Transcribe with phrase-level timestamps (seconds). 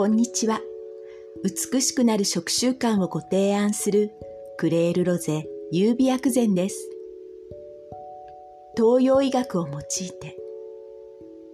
[0.00, 0.62] こんにちは。
[1.44, 4.12] 美しくなる食習慣をご提案する
[4.56, 6.88] クレールロゼ優美薬膳です。
[8.78, 10.38] 東洋医学を用いて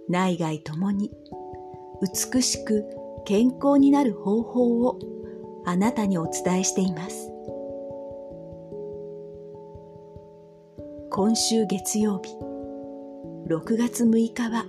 [0.07, 1.11] 内外ともに
[2.01, 2.85] 美しく
[3.25, 4.97] 健康になる方法を
[5.65, 7.29] あなたにお伝えしています。
[11.11, 12.31] 今週月曜日
[13.53, 14.65] 6月6日は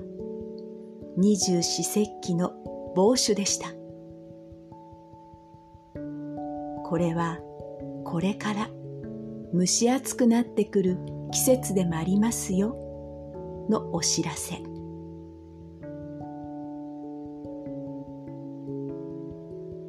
[1.16, 2.54] 二十四節気の
[2.94, 3.68] 某種でした。
[6.84, 7.38] これは
[8.04, 8.70] これから
[9.54, 10.98] 蒸し暑くなってくる
[11.32, 12.76] 季節でもありますよ
[13.68, 14.62] のお知らせ。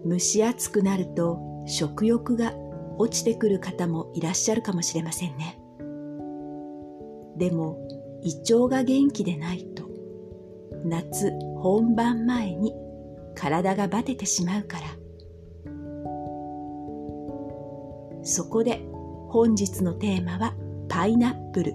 [0.06, 2.54] 蒸し暑くなると食欲が
[2.98, 5.60] 落ちてくる方もいらっしゃるかもしれませんね。
[7.38, 7.78] でも
[8.22, 9.90] 胃腸が元気でないと
[10.84, 12.74] 夏本番前に
[13.36, 14.86] 体がバテてしまうから。
[18.24, 18.82] そこで
[19.30, 20.54] 本日のテーマは
[20.88, 21.74] パイナップル。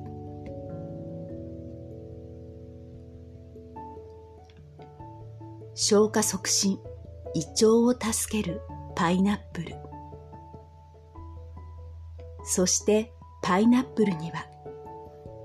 [5.74, 6.78] 消化促進
[7.34, 8.61] 胃腸を助ける
[8.94, 9.74] パイナップル。
[12.44, 14.46] そしてパイナップルには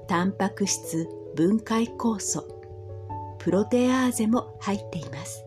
[0.07, 2.45] タンパク質分解酵素
[3.39, 5.43] プロテアーゼも入っています。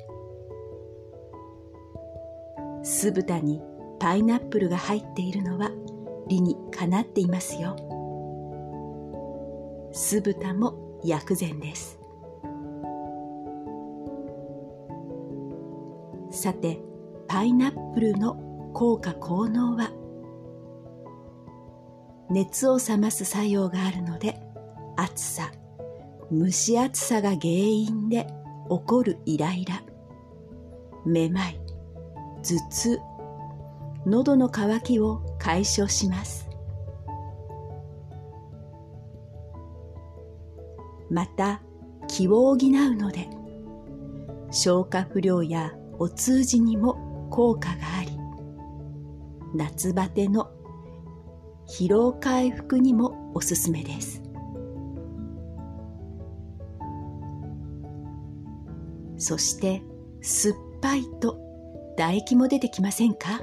[3.03, 3.61] 酢豚に
[3.99, 5.73] パイナップルが入っているのは
[6.29, 7.75] 理にかなっていますよ。
[9.93, 11.99] 酢豚も薬膳です。
[16.31, 16.81] さて
[17.27, 18.37] パイナップルの
[18.73, 19.91] 効果効能は？
[22.31, 24.39] 熱を冷ます作用があるので
[24.97, 25.51] 暑さ
[26.31, 28.29] 蒸し暑さが原因で
[28.71, 29.83] 起こるイライラ。
[31.05, 31.62] めまい
[32.43, 33.01] 頭痛。
[34.05, 36.49] 喉の渇きを解消します。
[41.09, 41.63] また
[42.09, 42.59] 気を補う
[42.97, 43.29] ので
[44.51, 48.19] 消化不良やお通じにも効果があり
[49.55, 50.51] 夏バテの
[51.69, 54.23] 疲労回復にもおすすめです。
[59.19, 59.83] そして
[60.23, 61.39] 酸っぱいと
[61.97, 63.43] 唾液も出てきませんか？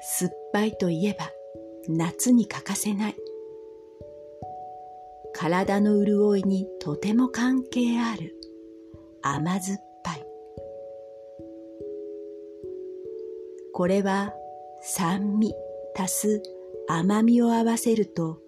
[0.00, 1.30] 酸っぱいといえば
[1.88, 3.16] 夏に欠かせない。
[5.34, 8.34] 体の潤いにとても関係ある。
[9.22, 10.26] 甘酸っぱい。
[13.72, 14.34] これは
[14.82, 15.54] 酸味
[15.96, 16.42] 足す
[16.88, 18.40] 甘みを合わせると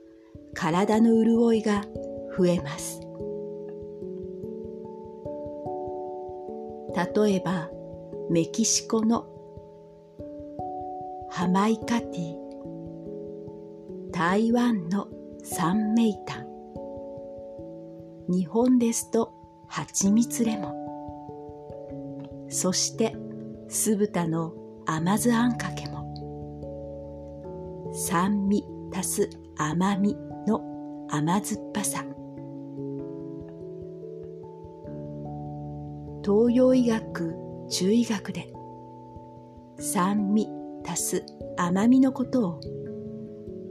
[0.55, 1.84] 体の潤いが
[2.37, 3.00] 増えます。
[6.94, 7.69] 例えば
[8.31, 9.27] メキシコの
[11.28, 12.37] ハマイカティ。
[14.12, 15.09] 台湾の
[15.43, 16.47] サンメイタン
[18.28, 19.32] 日本ですと
[19.66, 22.49] 蜂蜜レモン。
[22.49, 23.16] そして
[23.69, 24.55] 酢豚の
[24.87, 26.05] 甘酢あんかけも。
[27.93, 28.65] 酸味
[28.97, 30.16] 足す甘み
[30.47, 30.62] の
[31.11, 32.05] 甘酸っぱさ。
[36.25, 37.35] 東洋医学
[37.69, 38.51] 中医学で
[39.79, 40.49] 酸味
[40.87, 41.27] 足す
[41.59, 42.61] 甘みのことを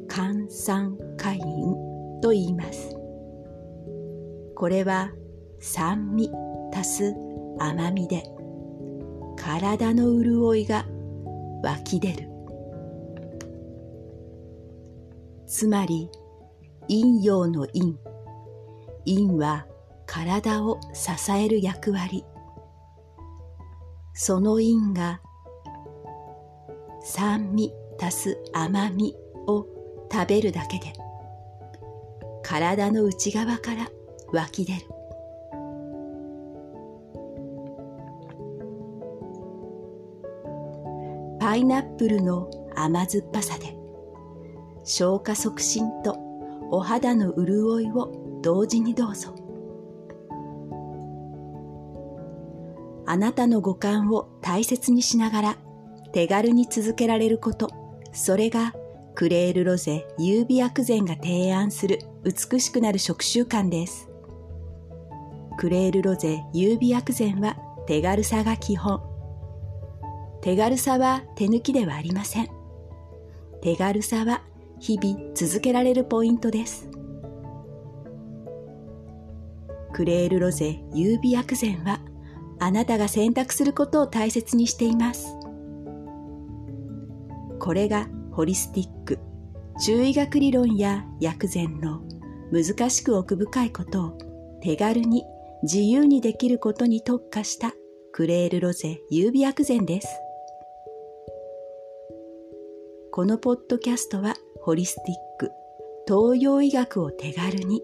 [0.07, 1.41] 肝酸カイン
[2.21, 2.95] と言います。
[4.55, 5.11] これは
[5.59, 6.29] 酸味
[6.71, 7.15] 足す
[7.57, 8.23] 甘みで
[9.35, 10.85] 体の潤いが
[11.63, 12.29] 湧き出る。
[15.47, 16.07] つまり
[16.87, 17.95] 陰陽の陰。
[19.05, 19.65] 陰は
[20.05, 22.23] 体を支える役割。
[24.13, 25.21] その因が
[27.01, 29.15] 酸味足す甘み
[29.47, 29.65] を
[30.11, 30.93] 食べるだけで
[32.43, 33.89] 体の内側から
[34.31, 34.79] 湧き出る
[41.39, 43.75] パイナップルの甘酸っぱさで
[44.83, 46.15] 消化促進と
[46.71, 49.42] お肌の潤いを同時にどうぞ。
[53.05, 55.57] あなたの五感を大切にしながら
[56.13, 57.69] 手軽に続けられること、
[58.13, 58.73] それが
[59.15, 64.09] クレールロゼ優美薬膳が提案する美しくなる食習慣です。
[65.57, 69.01] クレールロゼ優美薬膳は手軽さが基本。
[70.41, 72.47] 手軽さは手抜きではありません。
[73.61, 74.41] 手軽さは
[74.79, 76.89] 日々続けられるポイントです。
[79.93, 81.99] クレールロゼ優美薬膳は
[82.63, 85.35] あなたが選択することを大切にしています。
[87.59, 89.19] これがホリスティック、
[89.83, 92.01] 中医学理論や薬膳の
[92.53, 94.17] 難しく奥深いことを
[94.61, 95.25] 手軽に
[95.63, 97.73] 自由にできることに特化した
[98.13, 100.07] クレールロゼ優美薬膳です。
[103.11, 105.51] このポッドキャストはホリスティック、
[106.07, 107.81] 東洋医学を手軽に、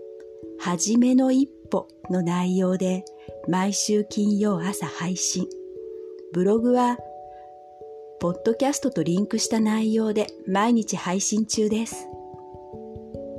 [0.57, 3.03] はじめの一歩の内容で
[3.47, 5.47] 毎週金曜朝配信。
[6.33, 6.97] ブログは、
[8.19, 12.07] ポッドキャストとリンクした内容で毎日配信中です。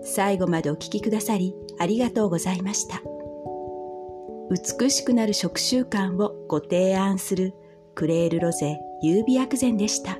[0.02, 3.02] 最後までお聴きくださりありがとうございました。
[4.50, 7.54] 美しくなる食習慣をご提案する
[7.94, 10.18] クレールロゼ優美薬膳でした。